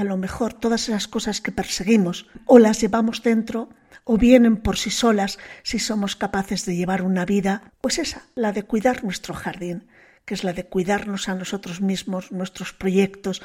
a 0.00 0.04
lo 0.04 0.16
mejor 0.16 0.54
todas 0.54 0.88
esas 0.88 1.08
cosas 1.08 1.42
que 1.42 1.52
perseguimos 1.52 2.26
o 2.46 2.58
las 2.58 2.80
llevamos 2.80 3.22
dentro 3.22 3.68
o 4.04 4.16
vienen 4.16 4.56
por 4.56 4.78
sí 4.78 4.88
solas 4.88 5.38
si 5.62 5.78
somos 5.78 6.16
capaces 6.16 6.64
de 6.64 6.74
llevar 6.74 7.02
una 7.02 7.26
vida, 7.26 7.74
pues 7.82 7.98
esa, 7.98 8.22
la 8.34 8.52
de 8.52 8.62
cuidar 8.62 9.04
nuestro 9.04 9.34
jardín, 9.34 9.88
que 10.24 10.32
es 10.32 10.42
la 10.42 10.54
de 10.54 10.64
cuidarnos 10.64 11.28
a 11.28 11.34
nosotros 11.34 11.82
mismos, 11.82 12.32
nuestros 12.32 12.72
proyectos, 12.72 13.42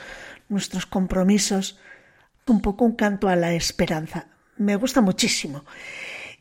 nuestros 0.47 0.85
compromisos, 0.85 1.77
un 2.47 2.61
poco 2.61 2.85
un 2.85 2.95
canto 2.95 3.27
a 3.27 3.35
la 3.35 3.53
esperanza. 3.53 4.27
Me 4.55 4.77
gusta 4.77 5.01
muchísimo. 5.01 5.65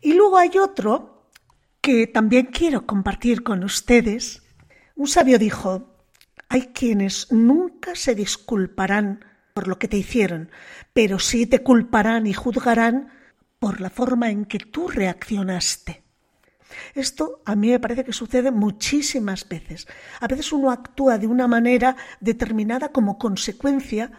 Y 0.00 0.12
luego 0.12 0.38
hay 0.38 0.58
otro 0.58 1.28
que 1.80 2.06
también 2.06 2.46
quiero 2.46 2.86
compartir 2.86 3.42
con 3.42 3.64
ustedes. 3.64 4.44
Un 4.94 5.08
sabio 5.08 5.40
dijo, 5.40 5.92
hay 6.48 6.68
quienes 6.68 7.32
nunca 7.32 7.96
se 7.96 8.14
disculparán 8.14 9.33
por 9.54 9.68
lo 9.68 9.78
que 9.78 9.88
te 9.88 9.96
hicieron, 9.96 10.50
pero 10.92 11.20
sí 11.20 11.46
te 11.46 11.62
culparán 11.62 12.26
y 12.26 12.34
juzgarán 12.34 13.10
por 13.60 13.80
la 13.80 13.88
forma 13.88 14.30
en 14.30 14.44
que 14.44 14.58
tú 14.58 14.88
reaccionaste. 14.88 16.02
Esto 16.94 17.40
a 17.44 17.54
mí 17.54 17.70
me 17.70 17.78
parece 17.78 18.04
que 18.04 18.12
sucede 18.12 18.50
muchísimas 18.50 19.48
veces. 19.48 19.86
A 20.20 20.26
veces 20.26 20.52
uno 20.52 20.72
actúa 20.72 21.18
de 21.18 21.28
una 21.28 21.46
manera 21.46 21.96
determinada 22.18 22.88
como 22.90 23.16
consecuencia 23.16 24.10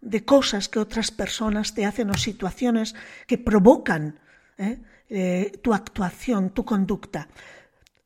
de 0.00 0.24
cosas 0.24 0.68
que 0.68 0.78
otras 0.78 1.10
personas 1.10 1.74
te 1.74 1.84
hacen 1.84 2.10
o 2.10 2.14
situaciones 2.14 2.94
que 3.26 3.36
provocan 3.36 4.20
¿eh? 4.58 4.80
Eh, 5.08 5.58
tu 5.60 5.74
actuación, 5.74 6.50
tu 6.50 6.64
conducta. 6.64 7.26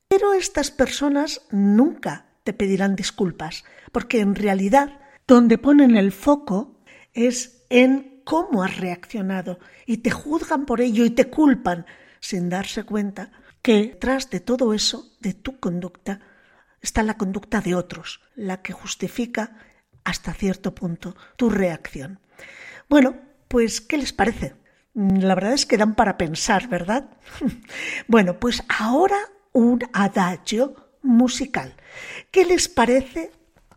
Pero 0.07 0.33
estas 0.33 0.71
personas 0.71 1.41
nunca 1.51 2.25
te 2.43 2.53
pedirán 2.53 2.95
disculpas, 2.95 3.63
porque 3.91 4.21
en 4.21 4.33
realidad 4.33 5.02
donde 5.27 5.57
ponen 5.57 5.95
el 5.95 6.11
foco 6.11 6.83
es 7.13 7.65
en 7.69 8.21
cómo 8.23 8.63
has 8.63 8.77
reaccionado 8.77 9.59
y 9.85 9.97
te 9.97 10.11
juzgan 10.11 10.65
por 10.65 10.81
ello 10.81 11.05
y 11.05 11.09
te 11.09 11.29
culpan 11.29 11.85
sin 12.19 12.49
darse 12.49 12.83
cuenta 12.83 13.31
que 13.61 13.97
tras 13.99 14.29
de 14.29 14.39
todo 14.39 14.73
eso, 14.73 15.13
de 15.19 15.33
tu 15.33 15.59
conducta, 15.59 16.19
está 16.81 17.03
la 17.03 17.17
conducta 17.17 17.61
de 17.61 17.75
otros, 17.75 18.21
la 18.35 18.61
que 18.61 18.73
justifica 18.73 19.57
hasta 20.03 20.33
cierto 20.33 20.75
punto 20.75 21.15
tu 21.37 21.49
reacción. 21.49 22.19
Bueno, 22.89 23.15
pues, 23.47 23.81
¿qué 23.81 23.97
les 23.97 24.11
parece? 24.13 24.55
Mm, 24.93 25.19
la 25.19 25.35
verdad 25.35 25.53
es 25.53 25.65
que 25.65 25.77
dan 25.77 25.95
para 25.95 26.17
pensar, 26.17 26.67
¿verdad? 26.67 27.09
bueno, 28.07 28.39
pues 28.39 28.63
ahora 28.67 29.17
un 29.53 29.79
adagio 29.93 30.91
musical. 31.01 31.75
¿Qué 32.31 32.45
les 32.45 32.67
parece 32.67 33.31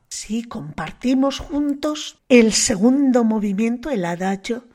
Sí, 0.09 0.45
compartimos 0.45 1.39
juntos 1.41 2.23
el 2.29 2.53
segundo 2.53 3.25
movimiento, 3.25 3.91
el 3.91 4.05
adagio, 4.05 4.69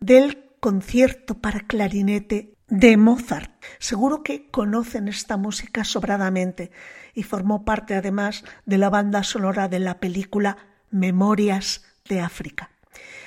del 0.00 0.44
concierto 0.60 1.38
para 1.38 1.60
clarinete 1.60 2.54
de 2.68 2.96
Mozart. 2.96 3.50
Seguro 3.78 4.22
que 4.22 4.50
conocen 4.50 5.08
esta 5.08 5.36
música 5.36 5.84
sobradamente 5.84 6.70
y 7.14 7.22
formó 7.22 7.64
parte 7.64 7.94
además 7.94 8.44
de 8.66 8.78
la 8.78 8.90
banda 8.90 9.22
sonora 9.22 9.68
de 9.68 9.78
la 9.78 10.00
película 10.00 10.58
Memorias 10.90 11.84
de 12.08 12.20
África. 12.20 12.70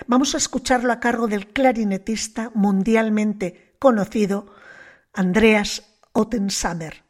Vamos 0.08 0.34
a 0.34 0.38
escucharlo 0.38 0.92
a 0.92 1.00
cargo 1.00 1.28
del 1.28 1.48
clarinetista 1.48 2.52
mundialmente 2.54 3.76
conocido 3.80 4.54
Andreas 5.14 5.84
Ottensamer. 6.14 7.04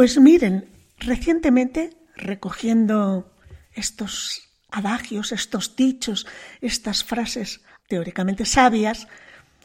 Pues 0.00 0.18
miren, 0.18 0.64
recientemente 0.98 1.90
recogiendo 2.16 3.36
estos 3.74 4.40
adagios, 4.70 5.30
estos 5.30 5.76
dichos, 5.76 6.26
estas 6.62 7.04
frases 7.04 7.60
teóricamente 7.86 8.46
sabias, 8.46 9.08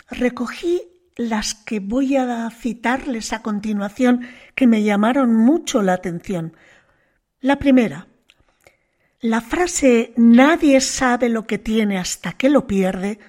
recogí 0.10 0.82
las 1.16 1.56
que 1.56 1.80
voy 1.80 2.18
a 2.18 2.50
citarles 2.50 3.32
a 3.32 3.42
continuación 3.44 4.28
que 4.56 4.68
me 4.68 4.84
llamaron 4.84 5.34
mucho 5.34 5.82
la 5.82 5.94
atención. 5.94 6.58
La 7.40 7.58
primera, 7.58 8.08
la 9.22 9.40
frase 9.40 10.12
nadie 10.18 10.82
sabe 10.82 11.30
lo 11.30 11.48
que 11.48 11.60
tiene 11.60 11.98
hasta 11.98 12.34
que 12.34 12.50
lo 12.50 12.68
pierde, 12.68 13.20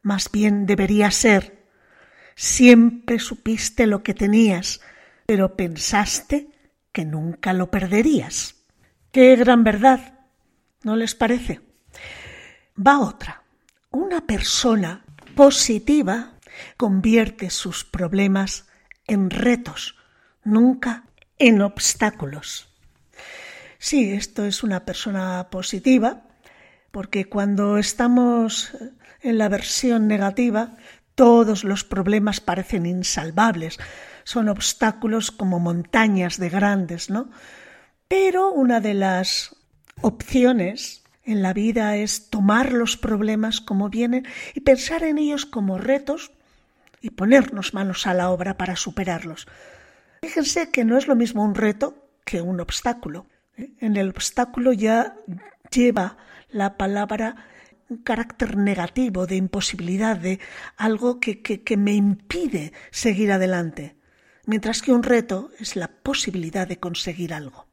más 0.00 0.32
bien 0.32 0.64
debería 0.64 1.10
ser 1.10 1.66
siempre 2.34 3.18
supiste 3.18 3.86
lo 3.86 4.02
que 4.02 4.14
tenías, 4.14 4.80
pero 5.26 5.56
pensaste 5.56 6.48
que 6.92 7.04
nunca 7.04 7.52
lo 7.52 7.70
perderías. 7.70 8.56
Qué 9.10 9.36
gran 9.36 9.64
verdad, 9.64 10.20
¿no 10.82 10.96
les 10.96 11.14
parece? 11.14 11.60
Va 12.76 13.00
otra. 13.00 13.42
Una 13.90 14.26
persona 14.26 15.04
positiva 15.34 16.34
convierte 16.76 17.50
sus 17.50 17.84
problemas 17.84 18.66
en 19.06 19.30
retos, 19.30 19.96
nunca 20.44 21.04
en 21.38 21.60
obstáculos. 21.60 22.72
Sí, 23.78 24.12
esto 24.12 24.44
es 24.44 24.62
una 24.62 24.84
persona 24.84 25.48
positiva, 25.50 26.22
porque 26.90 27.26
cuando 27.26 27.78
estamos 27.78 28.76
en 29.20 29.38
la 29.38 29.48
versión 29.48 30.08
negativa, 30.08 30.76
todos 31.14 31.64
los 31.64 31.84
problemas 31.84 32.40
parecen 32.40 32.86
insalvables, 32.86 33.78
son 34.26 34.48
obstáculos 34.48 35.30
como 35.30 35.60
montañas 35.60 36.36
de 36.38 36.48
grandes, 36.48 37.10
¿no? 37.10 37.30
Pero 38.08 38.50
una 38.50 38.80
de 38.80 38.92
las 38.92 39.54
opciones 40.00 41.04
en 41.22 41.42
la 41.42 41.52
vida 41.52 41.96
es 41.96 42.28
tomar 42.28 42.72
los 42.72 42.96
problemas 42.96 43.60
como 43.60 43.88
vienen 43.88 44.26
y 44.52 44.62
pensar 44.62 45.04
en 45.04 45.18
ellos 45.18 45.46
como 45.46 45.78
retos 45.78 46.32
y 47.00 47.10
ponernos 47.10 47.72
manos 47.72 48.04
a 48.08 48.14
la 48.14 48.30
obra 48.30 48.56
para 48.56 48.74
superarlos. 48.74 49.46
Fíjense 50.22 50.72
que 50.72 50.84
no 50.84 50.98
es 50.98 51.06
lo 51.06 51.14
mismo 51.14 51.44
un 51.44 51.54
reto 51.54 52.10
que 52.24 52.42
un 52.42 52.60
obstáculo. 52.60 53.26
¿eh? 53.56 53.74
En 53.78 53.96
el 53.96 54.08
obstáculo 54.08 54.72
ya 54.72 55.14
lleva 55.70 56.16
la 56.50 56.76
palabra 56.76 57.36
un 57.88 57.98
carácter 57.98 58.56
negativo, 58.56 59.28
de 59.28 59.36
imposibilidad, 59.36 60.16
de 60.16 60.40
algo 60.76 61.20
que, 61.20 61.42
que, 61.42 61.76
me 61.76 61.92
impide 61.92 62.72
seguir 62.90 63.30
adelante, 63.30 63.94
mientras 64.46 64.82
que 64.82 64.92
un 64.92 65.02
reto 65.02 65.50
es 65.58 65.76
la 65.76 65.88
posibilidad 65.88 66.66
de 66.66 66.78
conseguir 66.78 67.34
algo. 67.34 67.66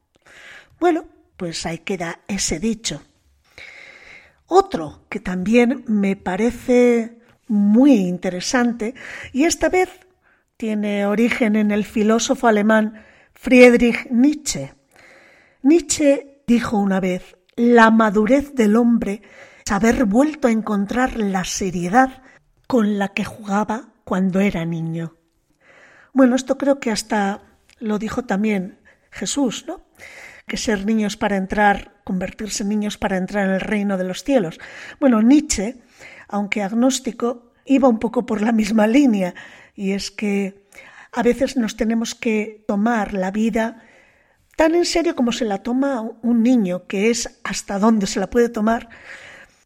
Bueno, 0.78 1.06
pues 1.36 1.64
ahí 1.66 1.78
queda 1.78 2.20
ese 2.28 2.58
dicho. 2.58 3.02
Otro 4.46 5.06
que 5.08 5.20
también 5.20 5.84
me 5.86 6.16
parece 6.16 7.18
muy 7.48 7.94
interesante 7.94 8.94
y 9.32 9.44
esta 9.44 9.68
vez 9.68 9.88
tiene 10.56 11.06
origen 11.06 11.56
en 11.56 11.70
el 11.70 11.84
filósofo 11.84 12.46
alemán 12.46 13.02
Friedrich 13.32 14.10
Nietzsche. 14.10 14.74
Nietzsche 15.62 16.42
dijo 16.46 16.76
una 16.76 17.00
vez, 17.00 17.36
la 17.56 17.90
madurez 17.90 18.54
del 18.54 18.76
hombre 18.76 19.22
es 19.64 19.72
haber 19.72 20.04
vuelto 20.04 20.48
a 20.48 20.52
encontrar 20.52 21.16
la 21.16 21.44
seriedad 21.44 22.22
con 22.66 22.98
la 22.98 23.08
que 23.08 23.24
jugaba 23.24 23.88
cuando 24.04 24.40
era 24.40 24.64
niño. 24.64 25.16
Bueno, 26.14 26.34
esto 26.34 26.56
creo 26.56 26.80
que 26.80 26.90
hasta 26.90 27.42
lo 27.78 27.98
dijo 27.98 28.24
también 28.24 28.78
Jesús, 29.10 29.66
¿no? 29.66 29.84
Que 30.46 30.56
ser 30.56 30.86
niños 30.86 31.18
para 31.18 31.36
entrar, 31.36 32.00
convertirse 32.04 32.62
en 32.62 32.70
niños 32.70 32.96
para 32.96 33.18
entrar 33.18 33.46
en 33.46 33.54
el 33.54 33.60
reino 33.60 33.98
de 33.98 34.04
los 34.04 34.24
cielos. 34.24 34.58
Bueno, 34.98 35.20
Nietzsche 35.20 35.82
aunque 36.28 36.62
agnóstico, 36.62 37.52
iba 37.64 37.88
un 37.88 37.98
poco 37.98 38.26
por 38.26 38.42
la 38.42 38.52
misma 38.52 38.86
línea, 38.86 39.34
y 39.74 39.92
es 39.92 40.10
que 40.10 40.66
a 41.12 41.22
veces 41.22 41.56
nos 41.56 41.76
tenemos 41.76 42.14
que 42.14 42.64
tomar 42.66 43.14
la 43.14 43.30
vida 43.30 43.82
tan 44.56 44.74
en 44.74 44.84
serio 44.84 45.16
como 45.16 45.32
se 45.32 45.44
la 45.44 45.62
toma 45.62 46.00
un 46.22 46.42
niño, 46.42 46.86
que 46.86 47.10
es 47.10 47.40
hasta 47.44 47.78
dónde 47.78 48.06
se 48.06 48.20
la 48.20 48.30
puede 48.30 48.48
tomar, 48.48 48.88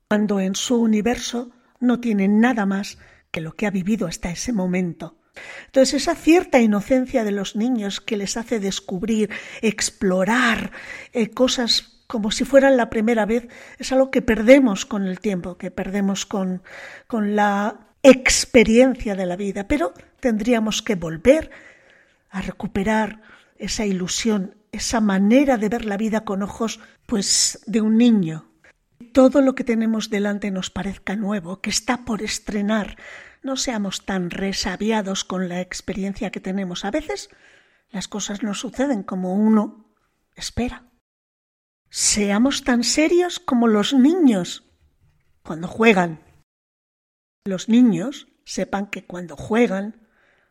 cuando 0.08 0.40
en 0.40 0.54
su 0.54 0.80
universo 0.80 1.50
no 1.80 2.00
tiene 2.00 2.28
nada 2.28 2.66
más 2.66 2.98
que 3.30 3.40
lo 3.40 3.52
que 3.54 3.66
ha 3.66 3.70
vivido 3.70 4.06
hasta 4.06 4.30
ese 4.30 4.52
momento. 4.52 5.16
Entonces 5.66 6.02
esa 6.02 6.14
cierta 6.14 6.60
inocencia 6.60 7.24
de 7.24 7.32
los 7.32 7.56
niños 7.56 8.00
que 8.00 8.16
les 8.16 8.36
hace 8.36 8.60
descubrir, 8.60 9.30
explorar 9.62 10.72
eh, 11.12 11.30
cosas 11.30 11.98
como 12.08 12.30
si 12.30 12.44
fueran 12.44 12.78
la 12.78 12.88
primera 12.88 13.26
vez, 13.26 13.48
es 13.78 13.92
algo 13.92 14.10
que 14.10 14.22
perdemos 14.22 14.86
con 14.86 15.06
el 15.06 15.20
tiempo, 15.20 15.58
que 15.58 15.70
perdemos 15.70 16.24
con, 16.24 16.62
con 17.06 17.36
la 17.36 17.88
experiencia 18.02 19.14
de 19.14 19.26
la 19.26 19.36
vida, 19.36 19.68
pero 19.68 19.92
tendríamos 20.18 20.80
que 20.80 20.94
volver 20.94 21.50
a 22.30 22.40
recuperar 22.40 23.20
esa 23.58 23.84
ilusión, 23.84 24.54
esa 24.72 25.00
manera 25.00 25.58
de 25.58 25.68
ver 25.68 25.84
la 25.84 25.98
vida 25.98 26.24
con 26.24 26.42
ojos 26.42 26.80
pues 27.06 27.60
de 27.66 27.80
un 27.80 27.98
niño. 27.98 28.46
Todo 29.12 29.42
lo 29.42 29.54
que 29.54 29.64
tenemos 29.64 30.10
delante 30.10 30.50
nos 30.50 30.70
parezca 30.70 31.16
nuevo, 31.16 31.60
que 31.60 31.70
está 31.70 32.04
por 32.04 32.22
estrenar. 32.22 32.96
No 33.42 33.56
seamos 33.56 34.04
tan 34.04 34.30
resabiados 34.30 35.24
con 35.24 35.48
la 35.48 35.60
experiencia 35.60 36.30
que 36.30 36.40
tenemos. 36.40 36.84
A 36.84 36.90
veces 36.90 37.30
las 37.90 38.08
cosas 38.08 38.42
no 38.42 38.54
suceden 38.54 39.02
como 39.02 39.34
uno 39.34 39.94
espera. 40.34 40.84
Seamos 41.90 42.64
tan 42.64 42.84
serios 42.84 43.38
como 43.40 43.66
los 43.66 43.94
niños 43.94 44.64
cuando 45.42 45.68
juegan. 45.68 46.20
Los 47.44 47.68
niños 47.68 48.28
sepan 48.44 48.88
que 48.88 49.06
cuando 49.06 49.36
juegan 49.36 50.06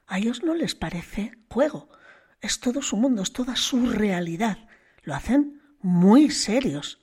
a 0.07 0.17
ellos 0.17 0.43
no 0.43 0.55
les 0.55 0.73
parece 0.73 1.33
juego, 1.49 1.89
es 2.41 2.59
todo 2.59 2.81
su 2.81 2.97
mundo, 2.97 3.21
es 3.21 3.33
toda 3.33 3.55
su 3.55 3.89
realidad. 3.89 4.57
Lo 5.03 5.13
hacen 5.13 5.61
muy 5.81 6.31
serios. 6.31 6.99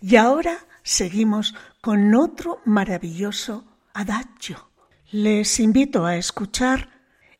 Y 0.00 0.16
ahora 0.16 0.58
seguimos 0.82 1.54
con 1.80 2.14
otro 2.14 2.60
maravilloso 2.64 3.69
adagio. 3.94 4.70
Les 5.10 5.60
invito 5.60 6.06
a 6.06 6.16
escuchar 6.16 6.88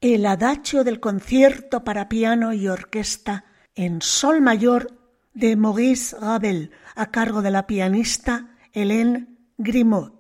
el 0.01 0.27
adagio 0.27 0.85
del 0.85 1.01
concierto 1.01 1.85
para 1.85 2.09
piano 2.09 2.53
y 2.53 2.69
orquesta 2.69 3.45
en 3.75 4.03
sol 4.03 4.41
mayor 4.41 4.99
de 5.35 5.57
Maurice 5.57 6.17
Ravel 6.19 6.73
a 6.95 7.11
cargo 7.11 7.43
de 7.43 7.51
la 7.51 7.67
pianista 7.67 8.57
Hélène 8.73 9.39
Grimaud. 9.59 10.20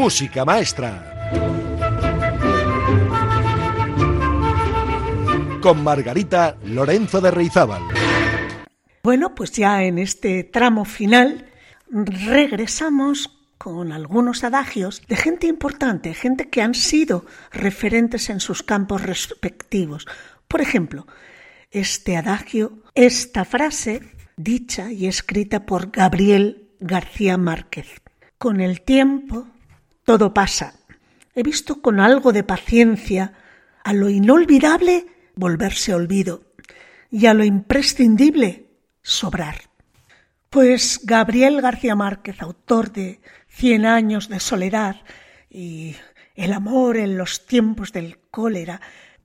Música 0.00 0.46
Maestra. 0.46 1.30
Con 5.60 5.84
Margarita 5.84 6.56
Lorenzo 6.64 7.20
de 7.20 7.30
Reizábal. 7.30 7.82
Bueno, 9.02 9.34
pues 9.34 9.52
ya 9.52 9.82
en 9.82 9.98
este 9.98 10.42
tramo 10.42 10.86
final 10.86 11.50
regresamos 11.90 13.38
con 13.58 13.92
algunos 13.92 14.42
adagios 14.42 15.02
de 15.06 15.16
gente 15.16 15.46
importante, 15.48 16.14
gente 16.14 16.48
que 16.48 16.62
han 16.62 16.74
sido 16.74 17.26
referentes 17.52 18.30
en 18.30 18.40
sus 18.40 18.62
campos 18.62 19.02
respectivos. 19.02 20.06
Por 20.48 20.62
ejemplo, 20.62 21.06
este 21.70 22.16
adagio, 22.16 22.78
esta 22.94 23.44
frase 23.44 24.00
dicha 24.38 24.90
y 24.90 25.08
escrita 25.08 25.66
por 25.66 25.90
Gabriel 25.90 26.70
García 26.80 27.36
Márquez. 27.36 28.00
Con 28.38 28.62
el 28.62 28.80
tiempo 28.80 29.46
todo 30.10 30.34
pasa. 30.34 30.74
He 31.36 31.44
visto 31.44 31.80
con 31.80 32.00
algo 32.00 32.32
de 32.32 32.42
paciencia 32.42 33.32
a 33.84 33.92
lo 33.92 34.08
inolvidable 34.08 35.06
volverse 35.36 35.94
olvido 35.94 36.50
y 37.12 37.26
a 37.26 37.32
lo 37.32 37.44
imprescindible 37.44 38.66
sobrar. 39.02 39.70
Pues 40.48 41.02
Gabriel 41.04 41.60
García 41.60 41.94
Márquez, 41.94 42.42
autor 42.42 42.90
de 42.90 43.20
Cien 43.46 43.86
años 43.86 44.28
de 44.28 44.40
soledad 44.40 44.96
y 45.48 45.94
El 46.34 46.54
amor 46.54 46.96
en 46.96 47.16
los 47.16 47.46
tiempos 47.46 47.92
del 47.92 48.18
cólera, 48.32 48.80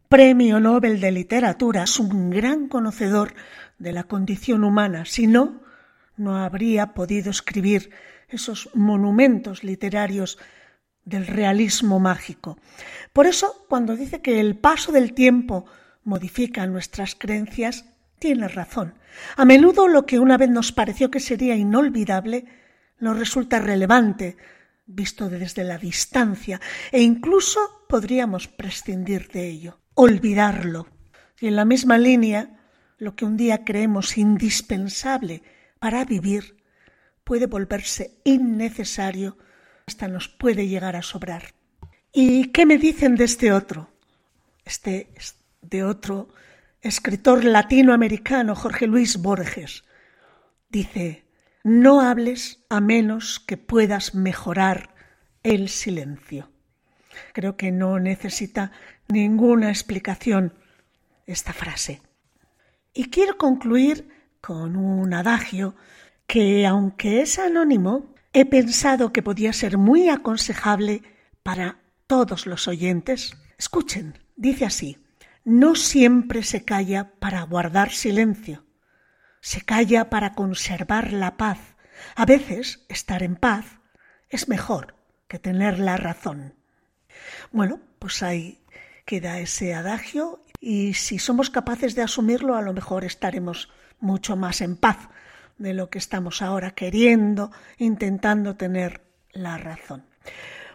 Premio 0.08 0.60
Nobel 0.60 1.00
de 1.00 1.12
Literatura, 1.12 1.86
es 1.86 2.00
un 2.00 2.30
gran 2.30 2.68
conocedor 2.68 3.34
de 3.80 3.92
la 3.92 4.04
condición 4.04 4.64
humana. 4.64 5.06
Si 5.06 5.26
no, 5.26 5.64
no 6.16 6.38
habría 6.38 6.94
podido 6.94 7.32
escribir 7.32 7.90
esos 8.30 8.70
monumentos 8.76 9.64
literarios 9.64 10.38
del 11.06 11.28
realismo 11.28 12.00
mágico. 12.00 12.58
Por 13.14 13.28
eso, 13.28 13.66
cuando 13.70 13.96
dice 13.96 14.22
que 14.22 14.40
el 14.40 14.58
paso 14.58 14.92
del 14.92 15.14
tiempo 15.14 15.66
modifica 16.04 16.68
nuestras 16.68 17.16
creencias, 17.16 17.86
tiene 18.20 18.48
razón. 18.48 18.96
A 19.38 19.46
menudo 19.46 19.88
lo 19.88 20.06
que 20.06 20.20
una 20.20 20.38
vez 20.38 20.50
nos 20.50 20.72
pareció 20.72 21.10
que 21.12 21.20
sería 21.20 21.56
inolvidable 21.56 22.46
nos 23.00 23.18
resulta 23.18 23.60
relevante, 23.60 24.38
visto 24.86 25.30
desde 25.30 25.64
la 25.64 25.78
distancia, 25.78 26.62
e 26.92 27.02
incluso 27.02 27.60
podríamos 27.88 28.48
prescindir 28.48 29.30
de 29.30 29.48
ello, 29.48 29.80
olvidarlo. 29.94 30.88
Y 31.40 31.48
en 31.48 31.56
la 31.56 31.66
misma 31.66 31.98
línea, 31.98 32.60
lo 32.98 33.16
que 33.16 33.26
un 33.26 33.36
día 33.36 33.64
creemos 33.66 34.18
indispensable 34.18 35.44
para 35.80 36.06
vivir 36.06 36.64
puede 37.24 37.48
volverse 37.48 38.22
innecesario, 38.24 39.38
hasta 39.88 40.08
nos 40.08 40.28
puede 40.28 40.68
llegar 40.68 40.96
a 40.96 41.04
sobrar. 41.04 41.54
¿Y 42.12 42.48
qué 42.48 42.66
me 42.66 42.78
dicen 42.78 43.16
de 43.16 43.26
este 43.26 43.52
otro? 43.52 43.90
Este 44.64 45.10
de 45.62 45.84
otro 45.84 46.30
escritor 46.82 47.44
latinoamericano, 47.44 48.56
Jorge 48.56 48.88
Luis 48.88 49.18
Borges. 49.18 49.84
Dice, 50.70 51.24
no 51.64 52.02
hables 52.02 52.64
a 52.70 52.82
menos 52.82 53.40
que 53.40 53.58
puedas 53.58 54.16
mejorar 54.16 54.96
el 55.44 55.70
silencio. 55.70 56.50
Creo 57.34 57.56
que 57.56 57.72
no 57.72 58.00
necesita 58.00 58.72
ninguna 59.08 59.70
explicación 59.70 60.54
esta 61.28 61.54
frase. 61.54 62.02
Y 62.94 63.10
quiero 63.10 63.38
concluir 63.38 64.10
con 64.42 64.76
un 64.76 65.14
adagio 65.14 65.76
que, 66.28 66.66
aunque 66.66 67.22
es 67.22 67.40
anónimo, 67.40 68.15
he 68.36 68.46
pensado 68.46 69.14
que 69.14 69.24
podía 69.24 69.54
ser 69.54 69.78
muy 69.78 70.10
aconsejable 70.10 71.04
para 71.42 71.80
todos 72.06 72.46
los 72.46 72.68
oyentes. 72.68 73.38
Escuchen, 73.58 74.20
dice 74.36 74.66
así, 74.66 74.98
no 75.46 75.74
siempre 75.76 76.44
se 76.44 76.66
calla 76.66 77.14
para 77.20 77.42
guardar 77.44 77.92
silencio, 77.92 78.66
se 79.40 79.62
calla 79.62 80.10
para 80.10 80.34
conservar 80.34 81.14
la 81.14 81.38
paz. 81.38 81.78
A 82.18 82.26
veces 82.26 82.86
estar 82.90 83.24
en 83.24 83.38
paz 83.38 83.80
es 84.28 84.50
mejor 84.50 84.96
que 85.30 85.40
tener 85.40 85.80
la 85.80 85.96
razón. 85.96 86.56
Bueno, 87.54 87.80
pues 88.00 88.22
ahí 88.22 88.66
queda 89.06 89.40
ese 89.40 89.74
adagio 89.74 90.44
y 90.60 90.96
si 90.96 91.20
somos 91.20 91.50
capaces 91.50 91.96
de 91.96 92.02
asumirlo 92.02 92.56
a 92.58 92.62
lo 92.62 92.74
mejor 92.74 93.06
estaremos 93.06 93.70
mucho 94.02 94.36
más 94.36 94.60
en 94.60 94.76
paz 94.76 95.08
de 95.58 95.74
lo 95.74 95.90
que 95.90 95.98
estamos 95.98 96.42
ahora 96.42 96.72
queriendo, 96.72 97.52
intentando 97.78 98.56
tener 98.56 99.02
la 99.32 99.58
razón. 99.58 100.04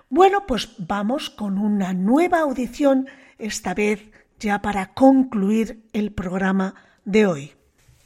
Bueno, 0.08 0.46
pues 0.46 0.70
vamos 0.78 1.30
con 1.30 1.58
una 1.58 1.92
nueva 1.92 2.40
audición, 2.40 3.08
esta 3.38 3.74
vez 3.74 4.10
ya 4.38 4.60
para 4.60 4.92
concluir 4.94 5.88
el 5.92 6.12
programa 6.12 6.74
de 7.04 7.26
hoy. 7.26 7.52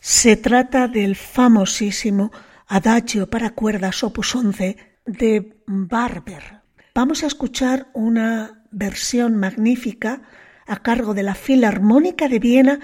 Se 0.01 0.37
trata 0.37 0.89
del 0.89 1.17
famosísimo 1.17 2.31
Adagio 2.67 3.31
para 3.31 3.51
cuerdas 3.51 4.03
opus 4.03 4.35
11 4.35 4.77
de 5.07 5.63
Barber. 5.67 6.61
Vamos 6.95 7.23
a 7.23 7.27
escuchar 7.27 7.89
una 7.95 8.65
versión 8.71 9.37
magnífica 9.37 10.23
a 10.67 10.83
cargo 10.83 11.15
de 11.15 11.23
la 11.23 11.35
Filarmónica 11.35 12.29
de 12.29 12.39
Viena 12.39 12.81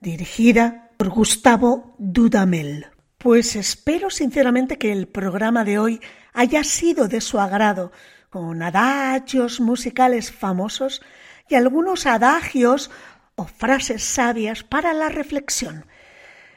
dirigida 0.00 0.90
por 0.96 1.08
Gustavo 1.08 1.94
Dudamel. 1.98 2.86
Pues 3.24 3.56
espero 3.56 4.10
sinceramente 4.10 4.76
que 4.76 4.92
el 4.92 5.08
programa 5.08 5.64
de 5.64 5.78
hoy 5.78 5.98
haya 6.34 6.62
sido 6.62 7.08
de 7.08 7.22
su 7.22 7.40
agrado, 7.40 7.90
con 8.28 8.62
adagios 8.62 9.60
musicales 9.60 10.30
famosos 10.30 11.00
y 11.48 11.54
algunos 11.54 12.04
adagios 12.04 12.90
o 13.34 13.46
frases 13.46 14.04
sabias 14.04 14.62
para 14.62 14.92
la 14.92 15.08
reflexión. 15.08 15.86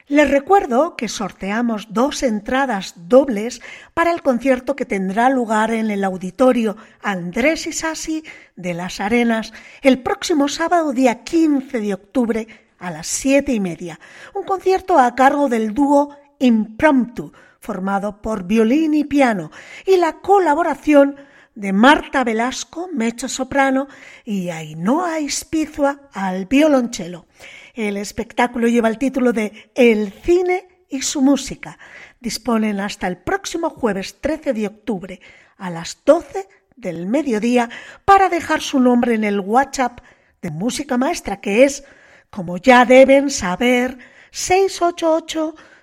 Les 0.08 0.30
recuerdo 0.30 0.94
que 0.94 1.08
sorteamos 1.08 1.94
dos 1.94 2.22
entradas 2.22 2.92
dobles 2.96 3.62
para 3.94 4.12
el 4.12 4.20
concierto 4.20 4.76
que 4.76 4.84
tendrá 4.84 5.30
lugar 5.30 5.70
en 5.70 5.90
el 5.90 6.04
auditorio 6.04 6.76
Andrés 7.00 7.66
Isasi 7.66 8.24
de 8.56 8.74
las 8.74 9.00
Arenas 9.00 9.54
el 9.80 10.02
próximo 10.02 10.48
sábado 10.48 10.92
día 10.92 11.24
15 11.24 11.80
de 11.80 11.94
octubre 11.94 12.46
a 12.78 12.90
las 12.90 13.06
siete 13.06 13.54
y 13.54 13.58
media. 13.58 13.98
Un 14.34 14.42
concierto 14.42 14.98
a 14.98 15.14
cargo 15.14 15.48
del 15.48 15.72
dúo 15.72 16.14
Impromptu, 16.38 17.32
formado 17.60 18.22
por 18.22 18.44
violín 18.44 18.94
y 18.94 19.04
piano, 19.04 19.50
y 19.86 19.96
la 19.96 20.20
colaboración 20.20 21.16
de 21.54 21.72
Marta 21.72 22.22
Velasco, 22.22 22.88
mecho 22.92 23.28
soprano, 23.28 23.88
y 24.24 24.50
Ainhoa 24.50 25.18
Ispizua 25.18 26.08
al 26.12 26.46
violonchelo. 26.46 27.26
El 27.74 27.96
espectáculo 27.96 28.68
lleva 28.68 28.88
el 28.88 28.98
título 28.98 29.32
de 29.32 29.70
El 29.74 30.12
cine 30.12 30.68
y 30.88 31.02
su 31.02 31.20
música. 31.20 31.78
Disponen 32.20 32.80
hasta 32.80 33.06
el 33.06 33.18
próximo 33.18 33.70
jueves 33.70 34.20
13 34.20 34.52
de 34.52 34.66
octubre 34.66 35.20
a 35.56 35.70
las 35.70 35.98
12 36.04 36.48
del 36.76 37.06
mediodía 37.06 37.68
para 38.04 38.28
dejar 38.28 38.60
su 38.60 38.78
nombre 38.80 39.14
en 39.14 39.24
el 39.24 39.40
WhatsApp 39.40 40.00
de 40.40 40.50
Música 40.50 40.96
Maestra, 40.96 41.40
que 41.40 41.64
es, 41.64 41.84
como 42.30 42.56
ya 42.56 42.84
deben 42.84 43.30
saber, 43.30 43.98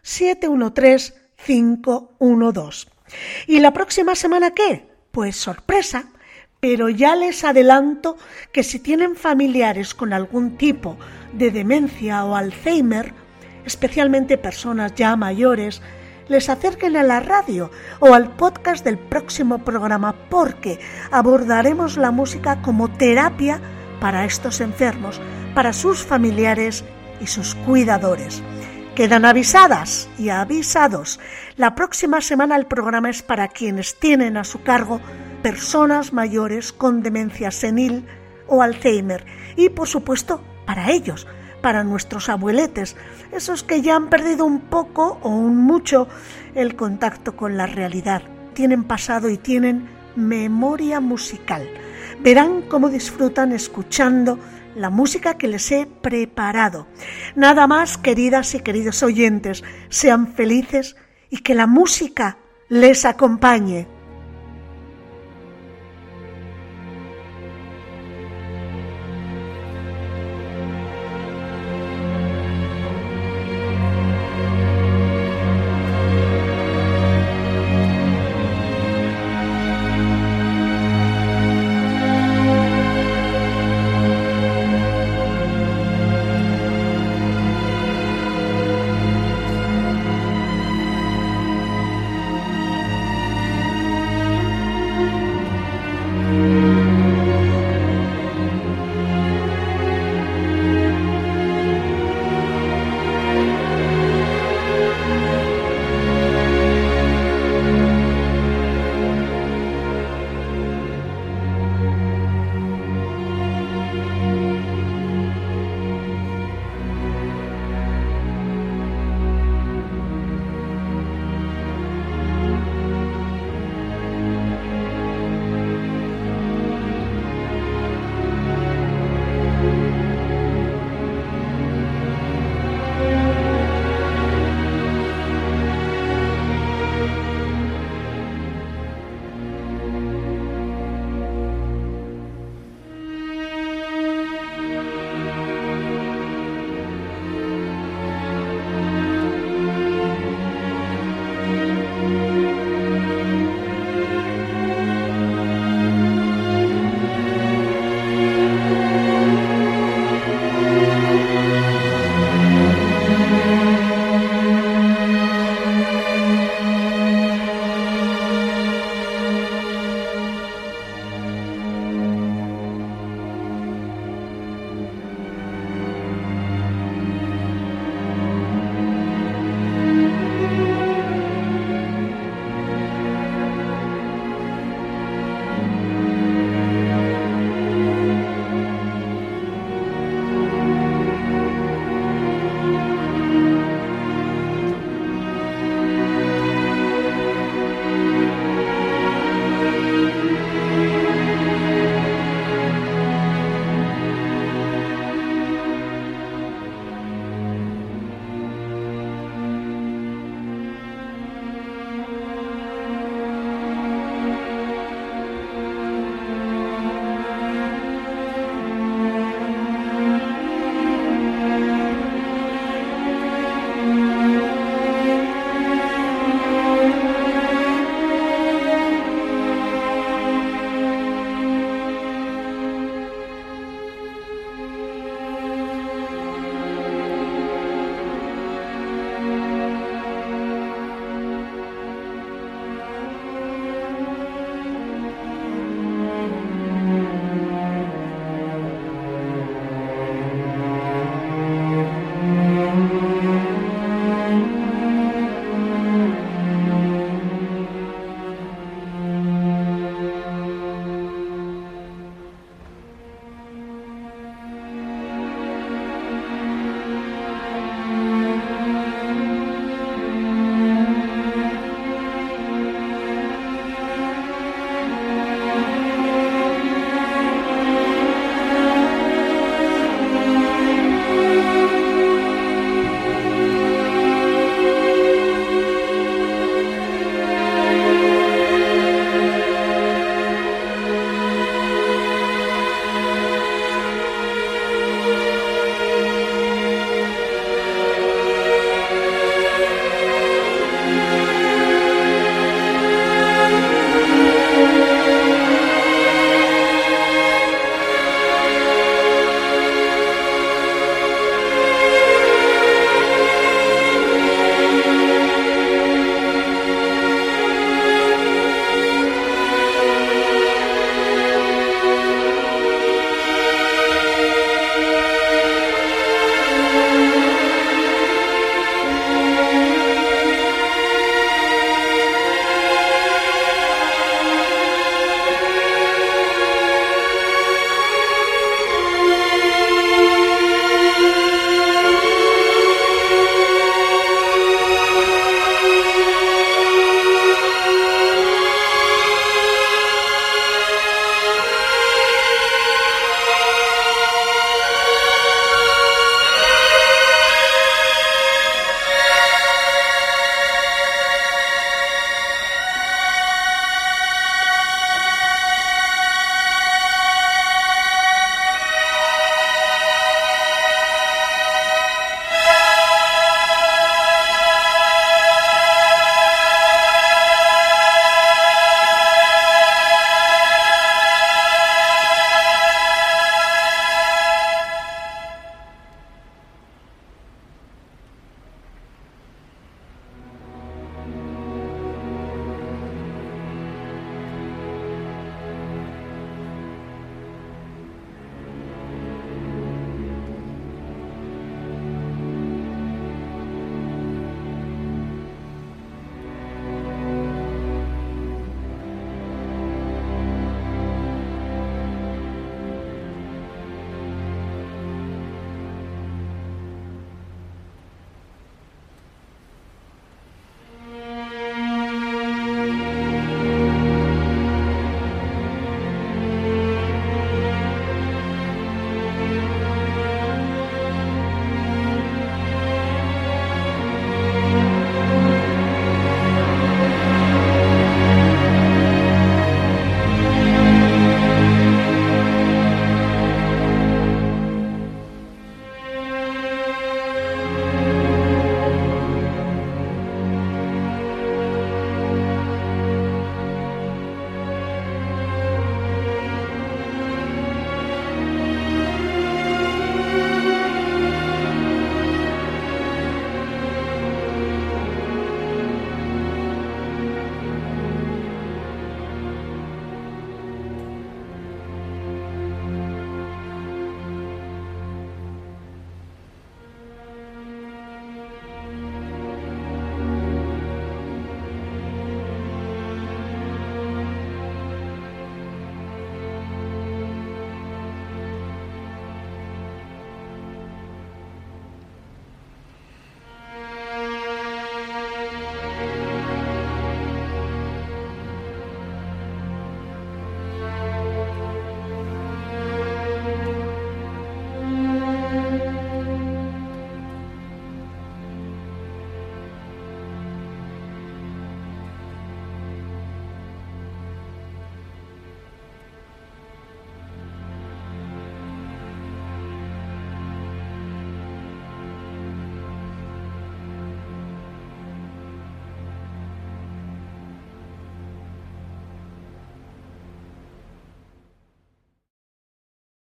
688-713-512. 0.06 2.88
¿Y 3.48 3.60
la 3.60 3.74
próxima 3.74 4.16
semana 4.16 4.52
qué? 4.52 4.88
Pues 5.12 5.36
sorpresa, 5.36 6.06
pero 6.60 6.90
ya 6.90 7.16
les 7.16 7.44
adelanto 7.44 8.18
que 8.52 8.64
si 8.64 8.80
tienen 8.80 9.16
familiares 9.16 9.94
con 9.94 10.14
algún 10.14 10.58
tipo 10.58 10.98
de 11.34 11.52
demencia 11.52 12.26
o 12.26 12.36
Alzheimer, 12.36 13.14
especialmente 13.66 14.38
personas 14.38 14.94
ya 14.96 15.16
mayores, 15.16 15.82
les 16.28 16.50
acerquen 16.50 16.98
a 16.98 17.04
la 17.04 17.20
radio 17.20 17.70
o 18.00 18.14
al 18.14 18.36
podcast 18.36 18.84
del 18.84 18.98
próximo 18.98 19.60
programa 19.60 20.16
porque 20.30 20.80
abordaremos 21.12 21.98
la 21.98 22.12
música 22.12 22.62
como 22.62 22.90
terapia 22.90 23.60
para 24.00 24.26
estos 24.26 24.60
enfermos, 24.60 25.22
para 25.54 25.74
sus 25.74 26.04
familiares 26.04 26.84
y 27.22 27.28
sus 27.28 27.56
cuidadores. 27.56 28.42
Quedan 28.96 29.26
avisadas 29.26 30.08
y 30.18 30.30
avisados. 30.30 31.20
La 31.58 31.76
próxima 31.76 32.22
semana 32.22 32.56
el 32.56 32.66
programa 32.66 33.10
es 33.10 33.22
para 33.24 33.50
quienes 33.50 34.00
tienen 34.00 34.38
a 34.38 34.46
su 34.46 34.64
cargo 34.64 35.02
personas 35.44 36.14
mayores 36.14 36.72
con 36.72 37.04
demencia 37.04 37.52
senil 37.52 38.06
o 38.48 38.62
Alzheimer 38.62 39.26
y 39.58 39.68
por 39.68 39.90
supuesto 39.90 40.42
para 40.66 40.92
ellos, 40.92 41.28
para 41.62 41.84
nuestros 41.84 42.30
abueletes, 42.30 42.96
esos 43.34 43.64
que 43.64 43.82
ya 43.82 43.98
han 43.98 44.10
perdido 44.10 44.46
un 44.46 44.62
poco 44.62 45.20
o 45.22 45.30
un 45.30 45.58
mucho 45.58 46.08
el 46.54 46.78
contacto 46.78 47.36
con 47.36 47.58
la 47.58 47.68
realidad. 47.68 48.22
Tienen 48.54 48.86
pasado 48.86 49.28
y 49.28 49.38
tienen 49.38 49.90
memoria 50.16 51.02
musical. 51.02 51.68
Verán 52.22 52.62
cómo 52.62 52.88
disfrutan 52.88 53.52
escuchando 53.52 54.40
la 54.76 54.90
música 54.90 55.38
que 55.38 55.48
les 55.48 55.72
he 55.72 55.86
preparado. 55.86 56.88
Nada 57.36 57.66
más, 57.68 57.98
queridas 57.98 58.54
y 58.56 58.60
queridos 58.60 59.02
oyentes, 59.04 59.64
sean 59.90 60.34
felices 60.34 60.96
y 61.30 61.38
que 61.38 61.56
la 61.56 61.68
música 61.68 62.38
les 62.70 63.06
acompañe. 63.06 63.88